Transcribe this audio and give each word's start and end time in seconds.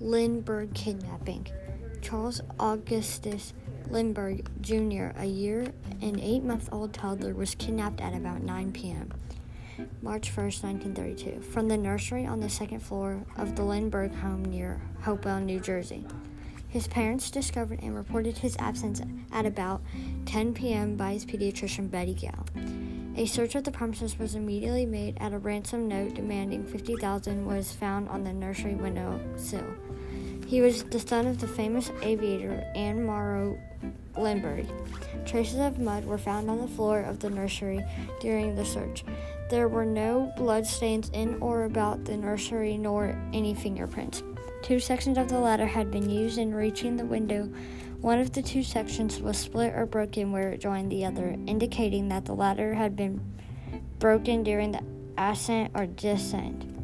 Lindbergh 0.00 0.74
kidnapping. 0.74 1.46
Charles 2.00 2.40
Augustus 2.60 3.52
Lindbergh 3.90 4.46
Jr., 4.60 5.08
a 5.16 5.24
year 5.24 5.72
and 6.00 6.20
eight 6.20 6.42
month 6.42 6.68
old 6.72 6.92
toddler, 6.92 7.34
was 7.34 7.54
kidnapped 7.54 8.00
at 8.00 8.14
about 8.14 8.42
9 8.42 8.72
p.m. 8.72 9.12
March 10.02 10.30
1st, 10.30 10.64
1932, 10.64 11.40
from 11.40 11.68
the 11.68 11.76
nursery 11.76 12.26
on 12.26 12.40
the 12.40 12.48
second 12.48 12.80
floor 12.80 13.24
of 13.36 13.56
the 13.56 13.62
Lindbergh 13.62 14.14
home 14.14 14.44
near 14.44 14.80
Hopewell, 15.02 15.40
New 15.40 15.60
Jersey. 15.60 16.04
His 16.68 16.86
parents 16.86 17.30
discovered 17.30 17.80
and 17.82 17.94
reported 17.94 18.38
his 18.38 18.56
absence 18.58 19.00
at 19.32 19.46
about 19.46 19.80
10 20.26 20.52
p.m. 20.52 20.96
by 20.96 21.12
his 21.12 21.24
pediatrician, 21.24 21.90
Betty 21.90 22.14
Gale. 22.14 22.44
A 23.18 23.26
search 23.26 23.56
of 23.56 23.64
the 23.64 23.72
premises 23.72 24.16
was 24.16 24.36
immediately 24.36 24.86
made 24.86 25.18
at 25.18 25.32
a 25.32 25.38
ransom 25.38 25.88
note 25.88 26.14
demanding 26.14 26.64
50000 26.64 27.44
was 27.44 27.72
found 27.72 28.08
on 28.10 28.22
the 28.22 28.32
nursery 28.32 28.76
window 28.76 29.20
sill. 29.34 29.66
He 30.46 30.60
was 30.60 30.84
the 30.84 31.00
son 31.00 31.26
of 31.26 31.40
the 31.40 31.48
famous 31.48 31.90
aviator 32.00 32.64
Anne 32.76 33.04
Morrow 33.04 33.58
Lindbergh. 34.16 34.68
Traces 35.26 35.58
of 35.58 35.80
mud 35.80 36.04
were 36.04 36.16
found 36.16 36.48
on 36.48 36.60
the 36.60 36.68
floor 36.68 37.00
of 37.00 37.18
the 37.18 37.28
nursery 37.28 37.84
during 38.20 38.54
the 38.54 38.64
search. 38.64 39.04
There 39.50 39.66
were 39.66 39.84
no 39.84 40.32
bloodstains 40.36 41.10
in 41.12 41.42
or 41.42 41.64
about 41.64 42.04
the 42.04 42.16
nursery 42.16 42.76
nor 42.76 43.20
any 43.32 43.52
fingerprints. 43.52 44.22
Two 44.62 44.80
sections 44.80 45.16
of 45.16 45.28
the 45.28 45.38
ladder 45.38 45.66
had 45.66 45.90
been 45.90 46.10
used 46.10 46.38
in 46.38 46.54
reaching 46.54 46.96
the 46.96 47.04
window. 47.04 47.50
One 48.00 48.20
of 48.20 48.32
the 48.32 48.42
two 48.42 48.62
sections 48.62 49.20
was 49.20 49.38
split 49.38 49.74
or 49.74 49.86
broken 49.86 50.30
where 50.30 50.50
it 50.50 50.60
joined 50.60 50.92
the 50.92 51.04
other, 51.04 51.36
indicating 51.46 52.08
that 52.08 52.26
the 52.26 52.34
ladder 52.34 52.74
had 52.74 52.94
been 52.94 53.20
broken 53.98 54.42
during 54.42 54.72
the 54.72 54.82
ascent 55.16 55.72
or 55.74 55.86
descent. 55.86 56.77